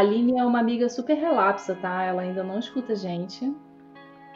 Aline 0.00 0.38
é 0.38 0.44
uma 0.44 0.58
amiga 0.58 0.88
super 0.88 1.14
relapsa, 1.14 1.74
tá? 1.74 2.02
Ela 2.02 2.22
ainda 2.22 2.42
não 2.42 2.58
escuta 2.58 2.92
a 2.92 2.96
gente. 2.96 3.54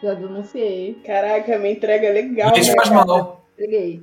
Já 0.03 0.15
denunciei. 0.15 0.95
Caraca, 1.05 1.59
minha 1.59 1.73
entrega 1.73 2.07
é 2.07 2.13
legal. 2.13 2.55
Isso 2.57 2.71
né, 2.71 2.77
faz 2.77 2.91
mal. 2.91 3.45
Peguei. 3.57 4.03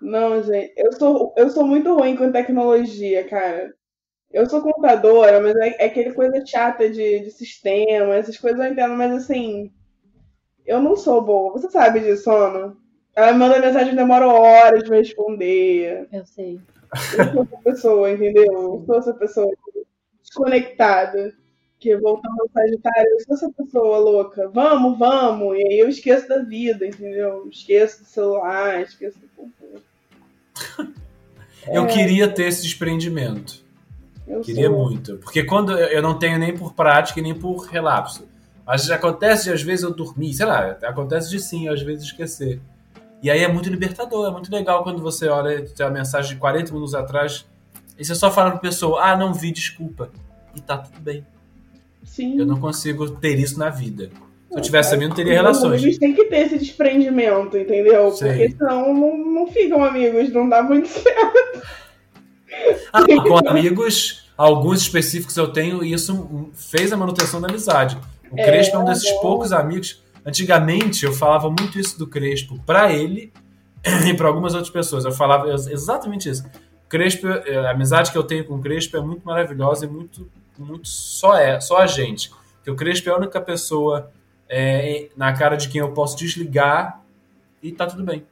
Não, 0.00 0.42
gente, 0.42 0.72
eu 0.76 0.92
sou, 0.92 1.34
eu 1.36 1.50
sou 1.50 1.66
muito 1.66 1.94
ruim 1.94 2.16
com 2.16 2.30
tecnologia, 2.30 3.24
cara. 3.24 3.72
Eu 4.32 4.48
sou 4.48 4.62
contadora, 4.62 5.40
mas 5.40 5.54
é, 5.56 5.82
é 5.82 5.86
aquele 5.86 6.12
coisa 6.12 6.44
chata 6.46 6.88
de, 6.88 7.20
de 7.20 7.30
sistema, 7.30 8.14
essas 8.14 8.38
coisas 8.38 8.64
eu 8.64 8.72
entendo, 8.72 8.94
mas 8.94 9.12
assim, 9.12 9.70
eu 10.64 10.80
não 10.80 10.96
sou 10.96 11.20
boa. 11.20 11.52
Você 11.52 11.70
sabe 11.70 12.00
disso, 12.00 12.30
Ana? 12.30 12.76
Ela 13.14 13.32
me 13.32 13.38
manda 13.38 13.60
mensagem, 13.60 13.94
demora 13.94 14.26
horas 14.26 14.84
pra 14.84 14.96
responder. 14.96 16.08
Eu 16.12 16.24
sei. 16.24 16.60
Eu 17.18 17.32
sou 17.32 17.42
essa 17.42 17.56
pessoa, 17.62 18.10
entendeu? 18.10 18.44
Eu 18.52 18.82
sou 18.86 18.98
essa 18.98 19.14
pessoa 19.14 19.52
desconectada. 20.22 21.34
Que 21.78 21.96
voltando 21.96 22.40
ao 22.40 22.48
Sagitário, 22.48 23.10
eu 23.10 23.20
sou 23.24 23.34
essa 23.34 23.52
pessoa 23.52 23.98
louca. 23.98 24.48
Vamos, 24.48 24.96
vamos. 24.98 25.58
E 25.58 25.66
aí 25.66 25.78
eu 25.80 25.88
esqueço 25.88 26.28
da 26.28 26.38
vida, 26.38 26.86
entendeu? 26.86 27.48
Esqueço 27.50 28.02
do 28.02 28.06
celular, 28.06 28.82
esqueço 28.82 29.18
do 29.18 29.28
computador. 29.36 29.82
Eu 31.70 31.86
queria 31.86 32.28
ter 32.28 32.44
esse 32.44 32.62
desprendimento. 32.62 33.62
Eu 34.26 34.40
Queria 34.40 34.68
sou. 34.68 34.78
muito. 34.78 35.18
Porque 35.18 35.44
quando 35.44 35.72
eu 35.78 36.02
não 36.02 36.18
tenho 36.18 36.38
nem 36.38 36.56
por 36.56 36.74
prática 36.74 37.20
e 37.20 37.22
nem 37.22 37.34
por 37.34 37.66
relapso. 37.66 38.28
Mas 38.66 38.90
acontece 38.90 39.44
de 39.44 39.52
às 39.52 39.62
vezes 39.62 39.84
eu 39.84 39.92
dormir, 39.92 40.32
sei 40.34 40.46
lá, 40.46 40.76
acontece 40.82 41.30
de 41.30 41.40
sim, 41.40 41.68
às 41.68 41.82
vezes 41.82 42.04
esquecer. 42.04 42.60
E 43.22 43.30
aí 43.30 43.40
é 43.42 43.48
muito 43.48 43.68
libertador, 43.68 44.26
é 44.26 44.30
muito 44.30 44.50
legal 44.50 44.82
quando 44.82 45.00
você 45.02 45.28
olha 45.28 45.64
tem 45.64 45.86
uma 45.86 45.92
mensagem 45.92 46.34
de 46.34 46.40
40 46.40 46.72
minutos 46.72 46.94
atrás 46.94 47.46
e 47.98 48.04
você 48.04 48.14
só 48.14 48.30
fala 48.30 48.50
pra 48.52 48.60
pessoa, 48.60 49.02
ah, 49.02 49.16
não 49.16 49.32
vi, 49.34 49.50
desculpa. 49.52 50.10
E 50.54 50.60
tá 50.60 50.78
tudo 50.78 51.00
bem. 51.00 51.24
Sim. 52.04 52.38
Eu 52.38 52.46
não 52.46 52.58
consigo 52.60 53.08
ter 53.10 53.38
isso 53.38 53.58
na 53.58 53.70
vida. 53.70 54.10
Se 54.50 54.58
eu 54.58 54.60
tivesse 54.60 54.90
também, 54.90 55.08
não 55.08 55.16
teria 55.16 55.32
relações. 55.32 55.82
Eles 55.82 55.98
têm 55.98 56.14
que 56.14 56.24
ter 56.26 56.46
esse 56.46 56.58
desprendimento, 56.58 57.56
entendeu? 57.56 58.10
Sei. 58.12 58.28
Porque 58.28 58.50
senão 58.50 58.92
não, 58.92 59.16
não 59.16 59.46
ficam 59.46 59.82
amigos, 59.82 60.30
não 60.32 60.46
dá 60.48 60.62
muito 60.62 60.88
certo. 60.92 61.62
Ah, 62.92 63.02
com 63.06 63.48
amigos, 63.48 64.30
alguns 64.36 64.82
específicos 64.82 65.36
eu 65.36 65.48
tenho, 65.52 65.82
e 65.82 65.92
isso 65.92 66.50
fez 66.52 66.92
a 66.92 66.96
manutenção 66.96 67.40
da 67.40 67.48
amizade. 67.48 67.96
O 68.30 68.38
É, 68.38 68.44
Crespo 68.44 68.76
é 68.76 68.78
um 68.78 68.84
desses 68.84 69.10
poucos 69.20 69.52
amigos. 69.52 70.02
Antigamente 70.24 71.04
eu 71.04 71.12
falava 71.12 71.48
muito 71.48 71.78
isso 71.78 71.98
do 71.98 72.06
Crespo 72.06 72.60
pra 72.66 72.92
ele 72.92 73.32
e 74.06 74.14
pra 74.14 74.28
algumas 74.28 74.54
outras 74.54 74.70
pessoas. 74.72 75.04
Eu 75.04 75.12
falava 75.12 75.48
ex- 75.50 75.66
exatamente 75.66 76.28
isso. 76.28 76.44
Crespo, 76.92 77.26
eh, 77.26 77.56
a 77.56 77.70
amizade 77.70 78.12
que 78.12 78.18
eu 78.18 78.22
tenho 78.22 78.44
com 78.44 78.56
o 78.56 78.60
Crespo 78.60 78.98
é 78.98 79.00
muito 79.00 79.24
maravilhosa 79.24 79.86
e 79.86 79.88
muito, 79.88 80.30
muito 80.58 80.86
só 80.86 81.34
é, 81.38 81.58
só 81.58 81.78
a 81.78 81.86
gente. 81.86 82.30
Porque 82.56 82.70
o 82.70 82.76
Crespo 82.76 83.08
é 83.08 83.12
a 83.12 83.16
única 83.16 83.40
pessoa 83.40 84.12
eh, 84.46 85.08
na 85.16 85.32
cara 85.32 85.56
de 85.56 85.70
quem 85.70 85.80
eu 85.80 85.92
posso 85.92 86.18
desligar 86.18 87.02
e 87.62 87.72
tá 87.72 87.86
tudo 87.86 88.04
bem. 88.04 88.26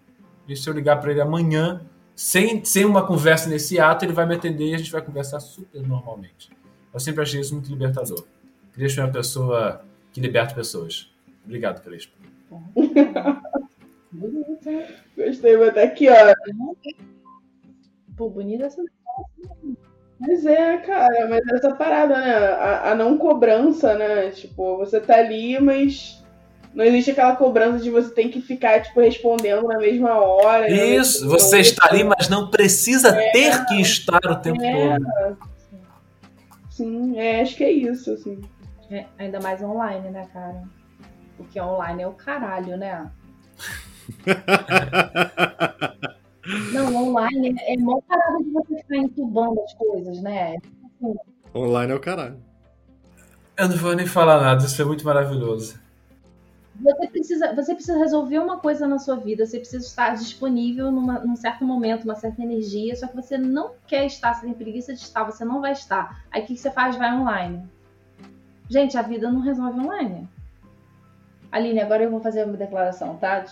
E 0.46 0.54
se 0.54 0.68
eu 0.68 0.74
ligar 0.74 1.00
pra 1.00 1.10
ele 1.10 1.22
amanhã, 1.22 1.80
sem, 2.14 2.62
sem 2.62 2.84
uma 2.84 3.06
conversa 3.06 3.48
nesse 3.48 3.80
ato, 3.80 4.04
ele 4.04 4.12
vai 4.12 4.26
me 4.26 4.34
atender 4.34 4.66
e 4.66 4.74
a 4.74 4.76
gente 4.78 4.92
vai 4.92 5.00
conversar 5.00 5.40
super 5.40 5.80
normalmente. 5.80 6.50
Eu 6.92 7.00
sempre 7.00 7.22
achei 7.22 7.40
isso 7.40 7.54
muito 7.54 7.70
libertador. 7.70 8.26
Crespo 8.74 9.00
é 9.00 9.04
uma 9.04 9.12
pessoa 9.12 9.82
que 10.12 10.20
liberta 10.20 10.54
pessoas. 10.54 11.10
Obrigado, 11.46 11.82
Crespo. 11.82 12.12
Gostei, 15.16 15.56
vou 15.56 15.66
até 15.66 15.84
aqui, 15.84 16.08
ó. 16.10 16.14
Pô, 18.20 18.28
bonita 18.28 18.66
essa. 18.66 18.82
Mas 20.20 20.44
é, 20.44 20.76
cara, 20.76 21.26
mas 21.30 21.40
essa 21.48 21.74
parada, 21.74 22.14
né? 22.18 22.34
A, 22.36 22.90
a 22.90 22.94
não 22.94 23.16
cobrança, 23.16 23.94
né? 23.94 24.28
Tipo, 24.28 24.76
você 24.76 25.00
tá 25.00 25.14
ali, 25.16 25.58
mas 25.58 26.22
não 26.74 26.84
existe 26.84 27.12
aquela 27.12 27.34
cobrança 27.36 27.82
de 27.82 27.88
você 27.88 28.12
tem 28.12 28.28
que 28.28 28.42
ficar, 28.42 28.82
tipo, 28.82 29.00
respondendo 29.00 29.66
na 29.66 29.78
mesma 29.78 30.20
hora. 30.22 30.68
né? 30.68 30.74
Isso, 30.74 31.26
você 31.26 31.60
está 31.60 31.88
ali, 31.88 32.04
mas 32.04 32.28
não 32.28 32.50
precisa 32.50 33.14
ter 33.32 33.64
que 33.64 33.80
estar 33.80 34.20
o 34.26 34.36
tempo 34.36 34.62
É. 34.62 34.98
todo. 34.98 35.38
Sim, 36.68 37.18
é, 37.18 37.40
acho 37.40 37.56
que 37.56 37.64
é 37.64 37.72
isso, 37.72 38.12
assim. 38.12 38.42
É, 38.90 39.06
ainda 39.18 39.40
mais 39.40 39.62
online, 39.62 40.10
né, 40.10 40.28
cara? 40.34 40.64
Porque 41.38 41.58
online 41.58 42.02
é 42.02 42.06
o 42.06 42.12
caralho, 42.12 42.76
né? 42.76 43.10
Não, 46.72 46.94
online 46.94 47.54
é 47.60 47.76
mó 47.76 48.00
parada 48.00 48.42
de 48.42 48.50
você 48.50 48.76
ficar 48.76 48.96
entubando 48.96 49.60
as 49.60 49.74
coisas, 49.74 50.22
né? 50.22 50.56
Online 51.54 51.92
é 51.92 51.96
o 51.96 52.00
caralho. 52.00 52.38
Eu 53.56 53.68
não 53.68 53.76
vou 53.76 53.94
nem 53.94 54.06
falar 54.06 54.40
nada, 54.40 54.64
isso 54.64 54.80
é 54.80 54.84
muito 54.84 55.04
maravilhoso. 55.04 55.78
Você 56.82 57.08
precisa, 57.08 57.54
você 57.54 57.74
precisa 57.74 57.98
resolver 57.98 58.38
uma 58.38 58.58
coisa 58.58 58.88
na 58.88 58.98
sua 58.98 59.16
vida, 59.16 59.44
você 59.44 59.58
precisa 59.58 59.84
estar 59.84 60.14
disponível 60.14 60.90
numa, 60.90 61.18
num 61.18 61.36
certo 61.36 61.62
momento, 61.62 62.04
uma 62.04 62.14
certa 62.14 62.42
energia, 62.42 62.96
só 62.96 63.06
que 63.06 63.16
você 63.16 63.36
não 63.36 63.72
quer 63.86 64.06
estar, 64.06 64.32
você 64.32 64.46
tem 64.46 64.54
preguiça 64.54 64.94
de 64.94 65.00
estar, 65.00 65.24
você 65.24 65.44
não 65.44 65.60
vai 65.60 65.72
estar. 65.72 66.24
Aí 66.30 66.42
o 66.42 66.46
que 66.46 66.56
você 66.56 66.70
faz? 66.70 66.96
Vai 66.96 67.14
online. 67.14 67.68
Gente, 68.70 68.96
a 68.96 69.02
vida 69.02 69.30
não 69.30 69.40
resolve 69.40 69.78
online. 69.78 70.26
Aline, 71.52 71.80
agora 71.80 72.04
eu 72.04 72.10
vou 72.10 72.20
fazer 72.20 72.44
uma 72.44 72.56
declaração, 72.56 73.16
tá? 73.18 73.44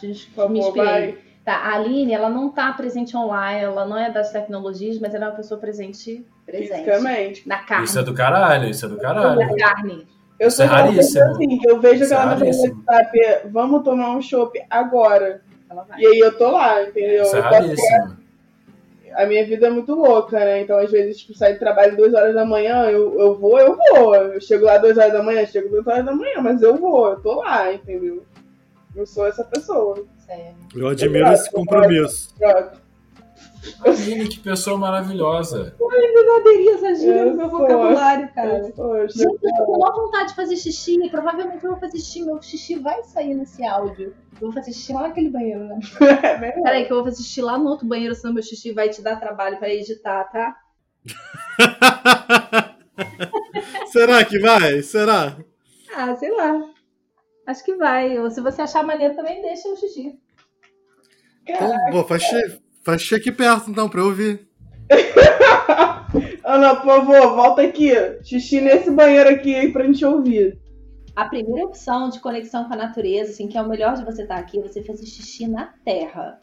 Me 0.49 0.59
inspirei. 0.60 1.27
Tá, 1.48 1.54
a 1.54 1.76
Aline, 1.76 2.12
ela 2.12 2.28
não 2.28 2.50
tá 2.50 2.70
presente 2.75 3.16
online, 3.16 3.64
ela 3.64 3.86
não 3.86 3.97
é 3.97 4.10
das 4.10 4.31
tecnologias, 4.31 4.98
mas 4.98 5.14
ela 5.14 5.25
é 5.25 5.28
uma 5.31 5.34
pessoa 5.34 5.59
presente, 5.59 6.22
presente. 6.44 6.84
Fisicamente. 6.84 7.48
Na 7.48 7.56
carne. 7.60 7.86
Isso 7.86 7.98
é 7.98 8.03
do 8.03 8.12
caralho, 8.12 8.69
isso 8.69 8.84
é 8.84 8.88
do 8.91 8.98
caralho. 8.98 9.41
Na 9.41 9.56
carne. 9.56 10.06
Eu 10.38 10.48
é 10.48 10.50
sou 10.50 10.69
pessoa 10.69 10.82
raríssimo. 10.82 11.25
assim, 11.25 11.58
que 11.58 11.70
eu 11.70 11.81
vejo 11.81 12.04
Isso 12.04 12.12
é 12.12 12.16
aquela 12.19 12.37
mensagem 12.37 12.75
no. 12.75 12.84
WhatsApp, 12.87 13.48
vamos 13.48 13.82
tomar 13.82 14.10
um 14.10 14.20
chopp 14.20 14.62
agora. 14.69 15.41
E 15.97 16.06
aí 16.06 16.19
eu 16.19 16.37
tô 16.37 16.50
lá, 16.50 16.82
entendeu? 16.82 17.22
Isso 17.22 17.37
é 17.37 17.41
raríssimo. 17.41 18.16
a 19.14 19.25
minha 19.25 19.47
vida 19.47 19.69
é 19.69 19.70
muito 19.70 19.94
louca, 19.94 20.38
né? 20.38 20.60
Então, 20.60 20.78
às 20.78 20.91
vezes, 20.91 21.16
tipo, 21.16 21.32
sai 21.32 21.54
de 21.54 21.60
trabalho 21.60 21.97
duas 21.97 22.12
horas 22.12 22.34
da 22.34 22.44
manhã, 22.44 22.91
eu, 22.91 23.19
eu 23.19 23.38
vou, 23.38 23.58
eu 23.58 23.75
vou. 23.75 24.14
Eu 24.14 24.38
chego 24.42 24.66
lá 24.66 24.76
duas 24.76 24.98
horas 24.98 25.14
da 25.14 25.22
manhã, 25.22 25.47
chego 25.47 25.70
duas 25.70 25.87
horas 25.87 26.04
da 26.04 26.14
manhã, 26.14 26.42
mas 26.42 26.60
eu 26.60 26.76
vou, 26.76 27.08
eu 27.08 27.20
tô 27.20 27.37
lá, 27.37 27.72
entendeu? 27.72 28.22
Eu 28.94 29.06
sou 29.06 29.26
essa 29.26 29.44
pessoa. 29.44 30.04
Sério. 30.28 30.54
Eu 30.74 30.88
admiro 30.88 31.32
esse 31.32 31.50
compromisso. 31.50 32.34
Aline, 33.84 34.28
que 34.28 34.38
pessoa 34.40 34.76
maravilhosa. 34.76 35.74
Eu 35.80 36.26
não 36.26 36.36
aderia 36.40 36.74
essa 36.74 36.94
gíria 36.94 37.24
no 37.24 37.34
meu 37.34 37.48
vocabulário, 37.48 38.28
cara. 38.34 38.70
Poxa, 38.76 39.18
Gente, 39.18 39.42
eu 39.42 39.52
tô 39.56 39.64
com 39.64 39.78
maior 39.78 39.94
vontade 39.94 40.28
de 40.28 40.34
fazer 40.36 40.56
xixi. 40.56 41.02
e 41.02 41.10
Provavelmente 41.10 41.64
eu 41.64 41.70
vou 41.70 41.80
fazer 41.80 41.98
xixi. 41.98 42.22
Meu 42.22 42.42
xixi 42.42 42.78
vai 42.78 43.02
sair 43.04 43.34
nesse 43.34 43.64
áudio. 43.64 44.14
Eu 44.34 44.40
vou 44.40 44.52
fazer 44.52 44.72
xixi 44.72 44.92
lá 44.92 45.02
naquele 45.02 45.30
banheiro, 45.30 45.64
né? 45.64 45.78
é? 46.42 46.50
Peraí, 46.62 46.84
que 46.84 46.92
eu 46.92 46.96
vou 46.96 47.04
fazer 47.06 47.22
xixi 47.22 47.40
lá 47.40 47.56
no 47.58 47.68
outro 47.68 47.86
banheiro, 47.86 48.14
senão 48.14 48.34
meu 48.34 48.42
xixi 48.42 48.72
vai 48.72 48.90
te 48.90 49.00
dar 49.02 49.16
trabalho 49.16 49.58
pra 49.58 49.72
editar, 49.72 50.24
tá? 50.24 50.56
Será 53.90 54.24
que 54.24 54.38
vai? 54.38 54.82
Será? 54.82 55.36
Ah, 55.96 56.14
sei 56.16 56.30
lá. 56.34 56.60
Acho 57.48 57.64
que 57.64 57.76
vai. 57.76 58.19
Ou 58.19 58.31
se 58.31 58.42
você 58.42 58.60
achar 58.60 58.84
maneiro 58.84 59.16
também, 59.16 59.41
deixa 59.41 59.70
o 59.70 59.76
xixi. 59.76 60.19
Então, 61.48 61.75
pô, 61.91 62.04
faz 62.04 62.22
xixi, 62.22 62.60
faz 62.84 63.00
xixi 63.00 63.14
aqui 63.14 63.32
perto, 63.32 63.70
então, 63.70 63.88
pra 63.88 64.03
eu 64.03 64.09
ouvir. 64.09 64.47
Ana, 66.44 66.76
por 66.76 66.84
favor, 66.84 67.34
volta 67.34 67.62
aqui. 67.62 67.91
Xixi 68.22 68.60
nesse 68.60 68.91
banheiro 68.91 69.31
aqui 69.31 69.54
aí 69.54 69.72
pra 69.72 69.84
gente 69.84 70.04
ouvir. 70.04 70.60
A 71.16 71.25
primeira 71.25 71.66
opção 71.66 72.10
de 72.10 72.20
conexão 72.20 72.69
com 72.69 72.75
a 72.75 72.76
natureza, 72.76 73.31
assim, 73.31 73.48
que 73.48 73.56
é 73.56 73.62
o 73.62 73.69
melhor 73.69 73.94
de 73.94 74.04
você 74.04 74.22
estar 74.22 74.37
aqui, 74.37 74.58
é 74.58 74.62
você 74.62 74.84
fazer 74.84 75.06
xixi 75.06 75.48
na 75.48 75.72
terra. 75.82 76.38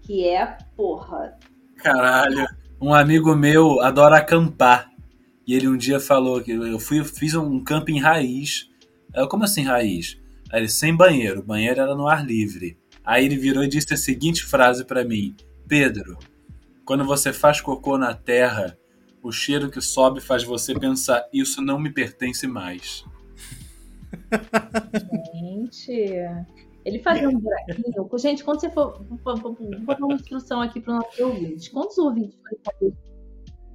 Que 0.00 0.26
é, 0.26 0.58
porra. 0.76 1.38
Caralho. 1.76 2.48
Um 2.80 2.92
amigo 2.92 3.36
meu 3.36 3.80
adora 3.80 4.16
acampar. 4.16 4.90
E 5.46 5.54
ele 5.54 5.68
um 5.68 5.76
dia 5.76 6.00
falou 6.00 6.42
que 6.42 6.50
eu 6.50 6.80
fui, 6.80 7.04
fiz 7.04 7.36
um 7.36 7.62
camping 7.62 8.00
raiz. 8.00 8.68
Eu, 9.14 9.28
como 9.28 9.44
assim 9.44 9.62
raiz? 9.62 10.20
Aí 10.52 10.60
ele, 10.60 10.68
sem 10.68 10.94
banheiro. 10.94 11.40
O 11.40 11.44
banheiro 11.44 11.80
era 11.80 11.94
no 11.94 12.06
ar 12.06 12.24
livre. 12.24 12.78
Aí 13.02 13.24
ele 13.24 13.36
virou 13.36 13.64
e 13.64 13.68
disse 13.68 13.94
a 13.94 13.96
seguinte 13.96 14.44
frase 14.44 14.84
pra 14.84 15.02
mim: 15.02 15.34
Pedro, 15.66 16.18
quando 16.84 17.04
você 17.04 17.32
faz 17.32 17.60
cocô 17.60 17.96
na 17.96 18.14
terra, 18.14 18.78
o 19.22 19.32
cheiro 19.32 19.70
que 19.70 19.80
sobe 19.80 20.20
faz 20.20 20.44
você 20.44 20.78
pensar: 20.78 21.26
isso 21.32 21.62
não 21.62 21.78
me 21.78 21.90
pertence 21.90 22.46
mais. 22.46 23.04
Gente. 25.34 26.12
Ele 26.84 26.98
fazia 26.98 27.28
um 27.28 27.38
buraquinho. 27.38 28.18
Gente, 28.18 28.44
quando 28.44 28.60
você 28.60 28.68
for. 28.70 29.02
Vou 29.24 29.34
dar 29.86 30.04
uma 30.04 30.14
instrução 30.14 30.60
aqui 30.60 30.80
para 30.80 30.98
os 30.98 31.04
nossos 31.04 31.20
ouvintes. 31.20 31.68
Quando 31.68 31.88
os 31.88 31.98
ouvintes 31.98 32.36
forem 32.36 32.58
fazer. 32.64 32.94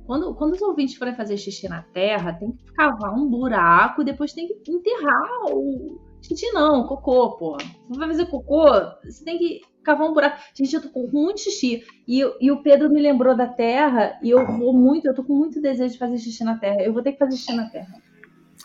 Quando, 0.06 0.36
quando 0.36 0.54
os 0.54 0.62
ouvintes 0.62 0.96
forem 0.96 1.16
fazer 1.16 1.38
xixi 1.38 1.68
na 1.68 1.82
terra, 1.82 2.34
tem 2.34 2.52
que 2.52 2.66
cavar 2.74 3.14
um 3.14 3.28
buraco 3.30 4.02
e 4.02 4.06
depois 4.06 4.32
tem 4.32 4.48
que 4.48 4.72
enterrar 4.72 5.46
o 5.52 6.00
Xixi 6.28 6.52
não, 6.52 6.86
cocô, 6.86 7.32
pô. 7.38 7.58
Você 7.88 7.98
vai 8.00 8.08
fazer 8.10 8.26
cocô, 8.26 8.66
você 9.04 9.24
tem 9.24 9.38
que 9.38 9.62
cavar 9.82 10.10
um 10.10 10.14
buraco. 10.14 10.38
Gente, 10.54 10.76
eu 10.76 10.82
tô 10.82 10.90
com 10.90 11.08
muito 11.08 11.40
xixi. 11.40 11.84
E, 12.06 12.22
e 12.42 12.52
o 12.52 12.62
Pedro 12.62 12.90
me 12.90 13.02
lembrou 13.02 13.34
da 13.36 13.48
terra 13.48 14.20
e 14.22 14.30
eu 14.30 14.46
vou 14.46 14.74
muito, 14.74 15.08
eu 15.08 15.16
tô 15.16 15.24
com 15.24 15.34
muito 15.34 15.62
desejo 15.62 15.94
de 15.94 16.00
fazer 16.00 16.18
xixi 16.18 16.44
na 16.44 16.58
terra. 16.58 16.82
Eu 16.82 16.92
vou 16.92 17.02
ter 17.02 17.14
que 17.14 17.18
fazer 17.18 17.38
xixi 17.38 17.56
na 17.56 17.70
terra. 17.70 17.88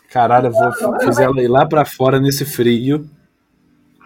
Caralho, 0.09 0.47
eu 0.47 0.51
vou 0.51 0.73
fazer 0.99 1.23
ela 1.23 1.41
ir 1.41 1.47
lá 1.47 1.65
pra 1.65 1.85
fora 1.85 2.19
nesse 2.19 2.43
frio 2.45 3.09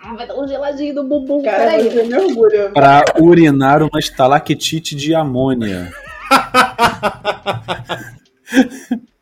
Ah, 0.04 0.14
vai 0.14 0.28
dar 0.28 0.40
um 0.40 0.48
geladinho 0.48 0.94
do 0.94 1.04
bumbum. 1.04 1.42
Cara, 1.42 1.72
Peraí. 1.72 1.90
você 1.90 2.04
me 2.04 2.16
orgulha. 2.16 2.70
pra 2.72 3.04
urinar 3.20 3.82
uma 3.82 3.98
estalactite 4.00 4.96
de 4.96 5.16
amônia. 5.16 5.92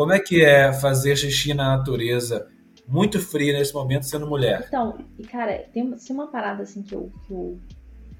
Como 0.00 0.14
é 0.14 0.18
que 0.18 0.42
é 0.42 0.72
fazer 0.72 1.14
xixi 1.14 1.52
na 1.52 1.76
natureza 1.76 2.48
muito 2.88 3.20
frio 3.20 3.52
nesse 3.52 3.74
momento 3.74 4.06
sendo 4.06 4.26
mulher? 4.26 4.64
Então, 4.66 4.96
e 5.18 5.22
cara, 5.24 5.58
tem, 5.74 5.90
tem 5.90 6.16
uma 6.16 6.28
parada 6.28 6.62
assim 6.62 6.82
que 6.82 6.94
eu, 6.94 7.12
que 7.26 7.34
eu 7.34 7.60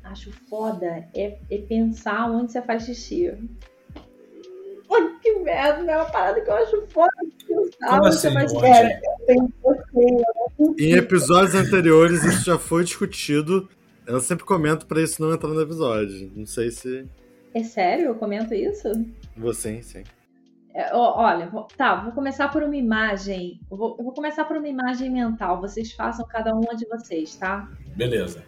acho 0.05 0.31
foda 0.50 1.09
é, 1.15 1.38
é 1.50 1.59
pensar 1.67 2.31
onde 2.31 2.53
você 2.53 2.61
faz 2.61 2.82
xixi. 2.82 3.32
Que 5.23 5.38
merda, 5.38 5.82
né? 5.82 5.94
É 5.94 5.97
uma 5.97 6.11
parada 6.11 6.43
que 6.43 6.50
eu 6.50 6.55
acho 6.55 6.87
foda 6.88 7.11
de 7.23 7.47
pensar 7.47 7.88
Como 7.88 8.05
onde 8.05 8.15
você 8.15 8.29
assim, 8.29 8.37
faz 8.37 8.53
xixi. 8.53 9.00
Em 10.79 10.93
episódios 10.93 11.55
anteriores 11.55 12.23
isso 12.25 12.44
já 12.44 12.59
foi 12.59 12.85
discutido. 12.85 13.71
Eu 14.06 14.21
sempre 14.21 14.44
comento 14.44 14.85
pra 14.85 15.00
isso 15.00 15.23
não 15.23 15.33
entrar 15.33 15.49
no 15.49 15.62
episódio. 15.62 16.31
Não 16.37 16.44
sei 16.44 16.71
se. 16.71 17.09
É 17.55 17.65
sério? 17.65 18.09
Eu 18.09 18.17
comento 18.17 18.53
isso? 18.53 18.87
Você, 19.35 19.83
sim. 19.83 20.05
É, 20.72 20.94
olha, 20.94 21.50
tá, 21.76 21.96
vou 21.96 22.12
começar 22.12 22.49
por 22.49 22.62
uma 22.62 22.76
imagem. 22.76 23.61
Eu 23.70 23.76
vou, 23.76 23.96
eu 23.99 24.05
vou 24.05 24.12
começar 24.12 24.44
por 24.44 24.56
uma 24.56 24.69
imagem 24.69 25.11
mental. 25.11 25.61
Vocês 25.61 25.93
façam 25.93 26.26
cada 26.26 26.55
uma 26.55 26.76
de 26.76 26.87
vocês, 26.87 27.34
tá? 27.37 27.69
Beleza. 27.96 28.44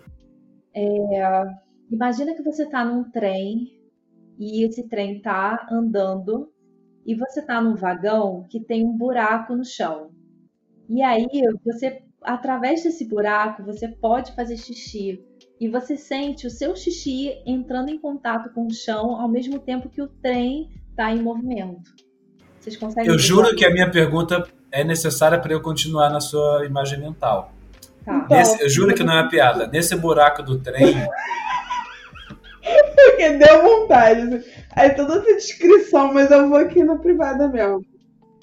Imagina 1.90 2.34
que 2.34 2.42
você 2.42 2.64
tá 2.66 2.84
num 2.84 3.04
trem 3.10 3.78
e 4.38 4.64
esse 4.64 4.88
trem 4.88 5.20
tá 5.20 5.66
andando 5.70 6.50
e 7.04 7.14
você 7.14 7.42
tá 7.42 7.60
num 7.60 7.74
vagão 7.74 8.46
que 8.48 8.60
tem 8.60 8.86
um 8.86 8.96
buraco 8.96 9.54
no 9.54 9.64
chão. 9.64 10.10
E 10.88 11.02
aí 11.02 11.26
você, 11.64 12.02
através 12.22 12.82
desse 12.82 13.06
buraco, 13.08 13.62
você 13.62 13.88
pode 13.88 14.32
fazer 14.32 14.56
xixi 14.56 15.24
e 15.60 15.68
você 15.68 15.96
sente 15.96 16.46
o 16.46 16.50
seu 16.50 16.74
xixi 16.74 17.42
entrando 17.44 17.88
em 17.88 17.98
contato 17.98 18.52
com 18.54 18.66
o 18.66 18.72
chão 18.72 19.20
ao 19.20 19.28
mesmo 19.28 19.58
tempo 19.58 19.90
que 19.90 20.00
o 20.00 20.08
trem 20.08 20.70
tá 20.96 21.12
em 21.12 21.22
movimento. 21.22 21.90
Vocês 22.62 22.76
conseguem? 22.76 23.10
Eu 23.10 23.18
juro 23.18 23.54
que 23.56 23.64
a 23.64 23.70
minha 23.72 23.90
pergunta 23.90 24.46
é 24.70 24.84
necessária 24.84 25.38
para 25.38 25.52
eu 25.52 25.60
continuar 25.60 26.08
na 26.10 26.20
sua 26.20 26.64
imagem 26.64 27.00
mental. 27.00 27.52
Tá. 28.04 28.26
Nesse- 28.30 28.62
eu 28.62 28.68
juro 28.68 28.94
que 28.94 29.02
não 29.02 29.12
é 29.14 29.20
uma 29.22 29.28
piada. 29.28 29.66
Nesse 29.66 29.96
buraco 29.96 30.42
do 30.42 30.58
trem, 30.58 30.94
Porque 32.94 33.30
deu 33.30 33.62
vontade. 33.62 34.20
assim. 34.20 34.50
Aí 34.76 34.90
toda 34.94 35.14
essa 35.16 35.34
descrição, 35.34 36.12
mas 36.14 36.30
eu 36.30 36.48
vou 36.48 36.58
aqui 36.58 36.82
na 36.84 36.96
privada 36.96 37.48
mesmo. 37.48 37.84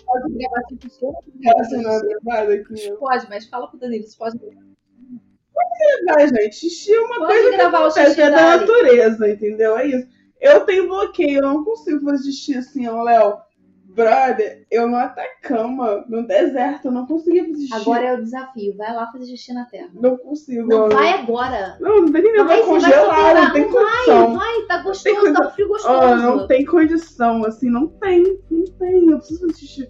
Pode 0.06 0.33
gravar 0.33 2.01
privada 2.01 2.54
aqui? 2.54 2.92
Pode, 3.00 3.30
mas 3.30 3.45
fala 3.48 3.68
pro 3.69 3.80
Danilo, 3.80 4.06
você 4.06 4.18
pode 4.18 4.38
Vai, 6.06 6.27
gente. 6.27 6.56
Xixi 6.56 6.94
é 6.94 7.00
uma 7.00 7.19
Pode 7.19 7.31
coisa 7.33 7.50
que 7.51 7.57
gravar 7.57 7.80
o 7.81 7.86
acontece, 7.86 8.21
é 8.21 8.30
da 8.31 8.57
natureza, 8.57 9.30
entendeu? 9.30 9.77
É 9.77 9.86
isso. 9.88 10.07
Eu 10.42 10.62
tenho 10.62 10.88
bloqueio, 10.88 11.38
eu 11.39 11.42
não 11.44 11.63
consigo 11.63 12.04
fazer 12.04 12.31
xixi 12.31 12.57
assim, 12.57 12.88
ó, 12.88 13.04
Léo. 13.04 13.38
Brother, 13.99 14.65
eu 14.71 14.87
no 14.87 14.95
Atacama, 14.95 16.05
no 16.07 16.25
deserto, 16.25 16.85
eu 16.85 16.91
não 16.91 17.05
conseguia 17.05 17.43
fazer 17.43 17.59
xixi. 17.63 17.73
Agora 17.73 18.05
é 18.05 18.13
o 18.13 18.23
desafio. 18.23 18.77
Vai 18.77 18.93
lá 18.95 19.11
fazer 19.11 19.25
xixi 19.25 19.53
na 19.53 19.65
terra. 19.65 19.89
Não 19.93 20.15
consigo. 20.17 20.65
Não, 20.67 20.87
vai 20.87 21.11
agora. 21.11 21.77
Não, 21.81 22.01
não 22.03 22.11
tem 22.11 22.21
nem 22.21 22.35
Vai, 22.37 22.45
vai 22.45 22.57
vai 22.57 22.63
congelar, 22.65 23.35
não 23.35 23.53
tem 23.53 23.69
vai, 23.69 23.83
condição. 23.83 24.37
Vai, 24.37 24.61
tá 24.67 24.75
Tem 24.75 24.83
gostoso, 24.83 25.33
tá 25.33 25.47
um 25.47 25.51
frio 25.51 25.67
gostoso. 25.67 25.97
Ó, 25.97 26.15
não 26.15 26.47
tem 26.47 26.65
condição, 26.65 27.45
assim, 27.45 27.69
não 27.69 27.87
tem, 27.87 28.23
não 28.49 28.63
tem, 28.79 29.09
eu 29.09 29.17
preciso 29.17 29.41
fazer 29.41 29.53
xixi. 29.53 29.87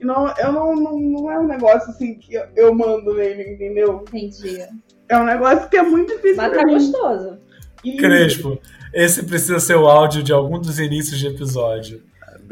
Não, 0.00 0.34
eu 0.36 0.52
não, 0.52 0.74
não, 0.74 0.98
não 0.98 1.30
é 1.30 1.38
um 1.38 1.46
negócio 1.46 1.90
assim 1.90 2.16
que 2.16 2.34
eu, 2.34 2.44
eu 2.56 2.74
mando 2.74 3.14
nele, 3.14 3.54
entendeu? 3.54 4.02
Entendi. 4.08 4.58
É 5.08 5.16
um 5.16 5.24
negócio 5.24 5.68
que 5.68 5.76
é 5.76 5.82
muito 5.82 6.12
difícil 6.14 6.36
Mas 6.36 6.50
pra 6.50 6.60
tá 6.62 6.66
mim. 6.66 6.72
gostoso. 6.72 7.38
E- 7.84 7.96
Crespo, 7.96 8.58
esse 8.92 9.22
precisa 9.24 9.60
ser 9.60 9.76
o 9.76 9.86
áudio 9.86 10.22
de 10.22 10.32
algum 10.32 10.58
dos 10.58 10.80
inícios 10.80 11.18
de 11.20 11.28
episódio. 11.28 12.02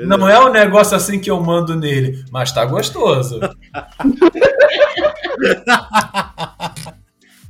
Beleza. 0.02 0.16
Não 0.18 0.28
é 0.28 0.40
um 0.40 0.50
negócio 0.52 0.96
assim 0.96 1.18
que 1.20 1.30
eu 1.30 1.40
mando 1.40 1.74
nele, 1.76 2.24
mas 2.30 2.52
tá 2.52 2.64
gostoso. 2.64 3.38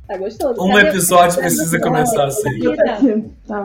Tá 0.07 0.17
gostoso. 0.17 0.61
Um 0.61 0.73
Cadê- 0.73 0.89
episódio 0.89 1.37
precisa 1.39 1.79
começar 1.79 2.25
assim. 2.25 2.67
Aqui, 2.67 3.23
tá. 3.47 3.63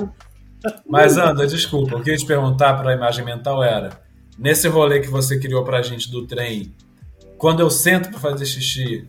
Mas, 0.87 1.17
Anda, 1.17 1.45
desculpa, 1.47 1.97
o 1.97 2.03
que 2.03 2.11
eu 2.11 2.15
ia 2.15 2.19
te 2.19 2.27
perguntar 2.27 2.75
para 2.75 2.91
a 2.91 2.95
imagem 2.95 3.25
mental 3.25 3.63
era: 3.65 3.91
nesse 4.39 4.69
rolê 4.69 5.01
que 5.01 5.09
você 5.09 5.39
criou 5.41 5.65
pra 5.65 5.83
gente 5.83 6.11
do 6.11 6.25
trem, 6.27 6.73
quando 7.37 7.61
eu 7.61 7.69
sento 7.71 8.11
pra 8.11 8.21
fazer 8.21 8.47
xixi, 8.47 9.09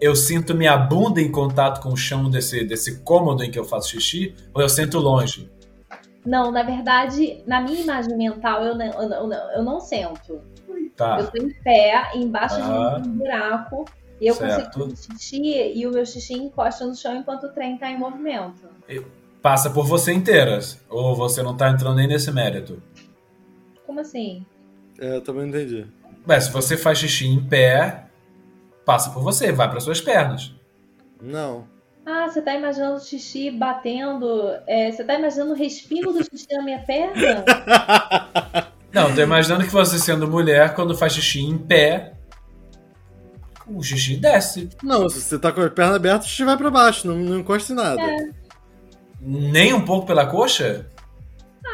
eu 0.00 0.14
sinto 0.14 0.54
minha 0.54 0.76
bunda 0.76 1.20
em 1.20 1.30
contato 1.30 1.80
com 1.80 1.90
o 1.92 1.96
chão 1.96 2.30
desse, 2.30 2.64
desse 2.64 3.00
cômodo 3.00 3.42
em 3.42 3.50
que 3.50 3.58
eu 3.58 3.64
faço 3.64 3.90
xixi, 3.90 4.34
ou 4.54 4.62
eu 4.62 4.68
sinto 4.68 4.98
longe? 4.98 5.50
Não, 6.24 6.50
na 6.52 6.62
verdade, 6.62 7.42
na 7.46 7.60
minha 7.60 7.80
imagem 7.80 8.16
mental, 8.16 8.62
eu 8.64 8.74
não, 8.76 8.86
eu 8.86 9.08
não, 9.28 9.52
eu 9.52 9.62
não 9.64 9.80
sento. 9.80 10.40
Eu 10.68 10.90
Tá. 10.96 11.22
tô 11.24 11.36
em 11.42 11.50
pé, 11.62 12.10
embaixo 12.14 12.56
Ah. 12.60 12.98
de 13.00 13.08
um 13.08 13.12
buraco. 13.18 13.84
E 14.20 14.26
eu 14.28 14.34
Certo. 14.34 14.78
consigo 14.78 15.14
xixi 15.18 15.72
e 15.74 15.84
o 15.86 15.90
meu 15.90 16.06
xixi 16.06 16.34
encosta 16.34 16.86
no 16.86 16.94
chão 16.94 17.16
enquanto 17.16 17.44
o 17.44 17.48
trem 17.52 17.76
tá 17.76 17.90
em 17.90 17.98
movimento. 17.98 18.68
Passa 19.40 19.68
por 19.68 19.84
você 19.84 20.12
inteiras, 20.12 20.78
ou 20.88 21.16
você 21.16 21.42
não 21.42 21.56
tá 21.56 21.68
entrando 21.70 21.96
nem 21.96 22.06
nesse 22.06 22.30
mérito? 22.30 22.80
Como 23.84 23.98
assim? 23.98 24.46
É, 25.00 25.16
eu 25.16 25.20
também 25.22 25.42
não 25.42 25.48
entendi. 25.48 25.84
Bem, 26.24 26.40
se 26.40 26.52
você 26.52 26.76
faz 26.76 26.98
xixi 26.98 27.26
em 27.26 27.44
pé, 27.44 28.04
passa 28.84 29.10
por 29.10 29.24
você, 29.24 29.50
vai 29.50 29.68
para 29.68 29.80
suas 29.80 30.00
pernas. 30.00 30.54
Não. 31.20 31.66
Ah, 32.04 32.28
você 32.28 32.42
tá 32.42 32.54
imaginando 32.54 32.96
o 32.96 33.00
xixi 33.00 33.50
batendo. 33.50 34.50
é, 34.66 34.90
você 34.90 35.04
tá 35.04 35.14
imaginando 35.14 35.52
o 35.52 35.56
respingo 35.56 36.12
do 36.12 36.24
xixi 36.24 36.46
na 36.50 36.62
minha 36.62 36.80
perna? 36.80 37.44
Não, 38.92 39.14
tô 39.14 39.22
imaginando 39.22 39.64
que 39.64 39.72
você 39.72 39.98
sendo 39.98 40.28
mulher, 40.28 40.74
quando 40.74 40.94
faz 40.94 41.14
xixi 41.14 41.40
em 41.40 41.56
pé, 41.56 42.12
o 43.66 43.82
xixi 43.82 44.16
desce. 44.16 44.68
Não, 44.82 45.08
se 45.08 45.20
você 45.20 45.38
tá 45.38 45.50
com 45.50 45.62
a 45.62 45.70
perna 45.70 45.96
aberta, 45.96 46.26
você 46.26 46.44
vai 46.44 46.56
pra 46.56 46.70
baixo, 46.70 47.06
não, 47.06 47.16
não 47.16 47.38
encosta 47.38 47.72
em 47.72 47.76
nada. 47.76 48.02
Nem 49.18 49.72
um 49.72 49.84
pouco 49.84 50.06
pela 50.06 50.26
coxa? 50.26 50.86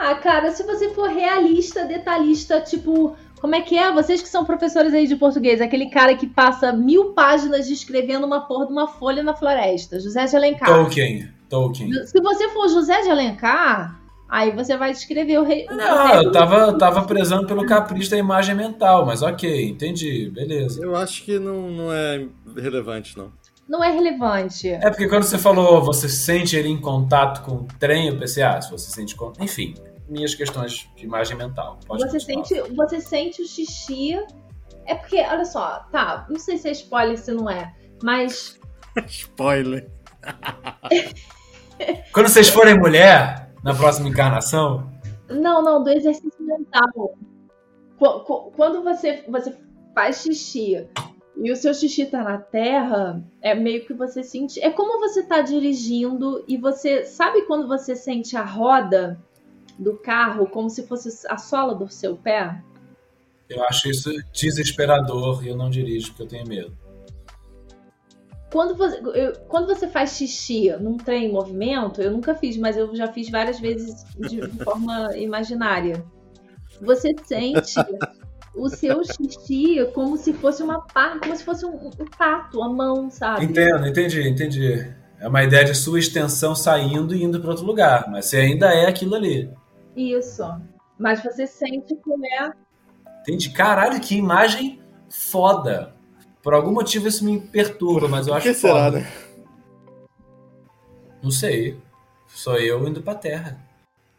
Ah, 0.00 0.14
cara, 0.16 0.52
se 0.52 0.62
você 0.62 0.90
for 0.94 1.08
realista, 1.08 1.84
detalhista, 1.84 2.60
tipo. 2.60 3.16
Como 3.40 3.54
é 3.54 3.60
que 3.60 3.76
é? 3.78 3.92
Vocês 3.92 4.20
que 4.20 4.28
são 4.28 4.44
professores 4.44 4.92
aí 4.92 5.06
de 5.06 5.16
português, 5.16 5.60
aquele 5.60 5.90
cara 5.90 6.14
que 6.16 6.26
passa 6.26 6.72
mil 6.72 7.12
páginas 7.12 7.66
descrevendo 7.68 8.26
uma 8.26 8.40
porra 8.46 8.66
de 8.66 8.72
uma 8.72 8.88
folha 8.88 9.22
na 9.22 9.34
floresta, 9.34 10.00
José 10.00 10.24
de 10.26 10.36
Alencar. 10.36 10.68
Tolkien. 10.68 11.28
Tolkien. 11.48 11.92
Se 12.06 12.20
você 12.20 12.48
for 12.50 12.68
José 12.68 13.00
de 13.02 13.10
Alencar, 13.10 14.00
aí 14.28 14.50
você 14.50 14.76
vai 14.76 14.92
descrever 14.92 15.38
o 15.38 15.44
rei. 15.44 15.66
Não, 15.70 16.22
eu 16.22 16.32
tava, 16.32 16.56
eu 16.56 16.76
tava 16.78 17.02
prezando 17.04 17.46
pelo 17.46 17.64
capricho 17.64 18.10
da 18.10 18.18
imagem 18.18 18.54
mental, 18.54 19.06
mas 19.06 19.22
ok, 19.22 19.68
entendi, 19.68 20.30
beleza. 20.30 20.82
Eu 20.82 20.96
acho 20.96 21.22
que 21.24 21.38
não, 21.38 21.70
não 21.70 21.92
é 21.92 22.26
relevante, 22.56 23.16
não. 23.16 23.32
Não 23.68 23.84
é 23.84 23.90
relevante. 23.90 24.68
É 24.70 24.88
porque 24.88 25.06
quando 25.08 25.24
você 25.24 25.36
falou, 25.36 25.82
você 25.82 26.08
sente 26.08 26.56
ele 26.56 26.68
em 26.70 26.80
contato 26.80 27.42
com 27.44 27.52
o 27.52 27.68
trem, 27.78 28.08
eu 28.08 28.18
pensei, 28.18 28.42
ah, 28.42 28.60
se 28.62 28.70
você 28.70 28.90
sente 28.90 29.14
con- 29.14 29.32
Enfim, 29.38 29.74
minhas 30.08 30.34
questões 30.34 30.88
de 30.96 31.04
imagem 31.04 31.36
mental. 31.36 31.78
Pode 31.86 32.02
Você 32.08 32.18
continuar. 32.34 32.44
sente, 32.46 32.74
você 32.74 33.00
sente 33.00 33.42
o 33.42 33.46
xixi. 33.46 34.14
É 34.86 34.94
porque, 34.94 35.20
olha 35.20 35.44
só, 35.44 35.80
tá, 35.92 36.26
não 36.30 36.38
sei 36.38 36.56
se 36.56 36.68
é 36.68 36.72
spoiler, 36.72 37.18
se 37.18 37.30
não 37.32 37.48
é, 37.50 37.74
mas 38.02 38.58
Spoiler. 39.06 39.90
Quando 42.12 42.28
vocês 42.28 42.48
forem 42.48 42.78
mulher, 42.78 43.52
na 43.62 43.74
próxima 43.74 44.08
encarnação, 44.08 44.90
Não, 45.28 45.62
não, 45.62 45.82
do 45.82 45.90
exercício 45.90 46.32
mental. 46.40 47.14
Qu- 47.98 48.20
qu- 48.24 48.50
Quando 48.56 48.82
você, 48.82 49.24
você 49.28 49.56
faz 49.94 50.22
xixi 50.22 50.88
e 51.36 51.52
o 51.52 51.56
seu 51.56 51.72
xixi 51.74 52.06
tá 52.06 52.22
na 52.24 52.38
terra, 52.38 53.22
é 53.42 53.54
meio 53.54 53.84
que 53.86 53.92
você 53.94 54.22
sente. 54.24 54.60
É 54.60 54.70
como 54.70 54.98
você 55.00 55.22
tá 55.22 55.40
dirigindo 55.40 56.44
e 56.48 56.56
você. 56.56 57.04
Sabe 57.04 57.42
quando 57.42 57.68
você 57.68 57.94
sente 57.94 58.36
a 58.36 58.42
roda 58.44 59.20
do 59.78 59.94
carro 59.96 60.46
como 60.46 60.68
se 60.68 60.86
fosse 60.86 61.26
a 61.28 61.38
sola 61.38 61.74
do 61.74 61.88
seu 61.88 62.16
pé? 62.16 62.62
eu 63.48 63.64
acho 63.64 63.88
isso 63.88 64.10
desesperador 64.32 65.42
e 65.42 65.48
eu 65.48 65.56
não 65.56 65.70
dirijo 65.70 66.08
porque 66.08 66.22
eu 66.22 66.26
tenho 66.28 66.46
medo. 66.46 66.76
Quando 68.50 68.74
você, 68.76 68.98
eu- 69.14 69.32
quando 69.48 69.66
você 69.66 69.86
faz 69.88 70.10
xixi 70.16 70.70
num 70.80 70.96
trem 70.96 71.26
em 71.26 71.32
movimento, 71.32 72.00
eu 72.00 72.10
nunca 72.10 72.34
fiz, 72.34 72.56
mas 72.56 72.76
eu 72.76 72.94
já 72.96 73.08
fiz 73.12 73.28
várias 73.30 73.60
vezes 73.60 74.04
de, 74.18 74.40
forma 74.64 75.16
imaginária. 75.16 76.02
você 76.80 77.14
sente 77.24 77.74
o 78.54 78.68
seu 78.68 79.02
xixi 79.04 79.84
como 79.94 80.16
se 80.16 80.32
fosse 80.32 80.62
uma 80.62 80.80
parte, 80.82 81.20
como 81.20 81.36
se 81.36 81.44
fosse 81.44 81.64
um, 81.66 81.88
um 81.88 82.04
tato, 82.18 82.62
a 82.62 82.68
mão, 82.68 83.10
sabe? 83.10 83.44
Entendo, 83.44 83.86
entendi, 83.86 84.28
entendi. 84.28 84.92
É 85.20 85.26
uma 85.28 85.42
ideia 85.42 85.64
de 85.64 85.74
sua 85.74 85.98
extensão 85.98 86.54
saindo 86.54 87.14
e 87.14 87.22
indo 87.22 87.40
para 87.40 87.50
outro 87.50 87.64
lugar, 87.66 88.08
mas 88.10 88.26
você 88.26 88.36
ainda 88.38 88.72
é 88.72 88.86
aquilo 88.86 89.14
ali. 89.14 89.50
Isso. 89.98 90.42
Mas 90.98 91.22
você 91.22 91.46
sente 91.46 91.94
que 91.94 92.10
é. 92.40 92.50
Entendi. 93.20 93.50
Caralho, 93.50 94.00
que 94.00 94.16
imagem 94.16 94.80
foda. 95.10 95.94
Por 96.42 96.54
algum 96.54 96.72
motivo 96.72 97.08
isso 97.08 97.24
me 97.24 97.40
perturba, 97.40 98.08
mas 98.08 98.26
eu 98.26 98.34
acho 98.34 98.46
que 98.48 98.54
será, 98.54 98.84
foda. 98.84 99.00
né? 99.00 99.06
Não 101.22 101.30
sei. 101.30 101.76
Sou 102.28 102.56
eu 102.56 102.86
indo 102.86 103.02
pra 103.02 103.14
terra. 103.14 103.58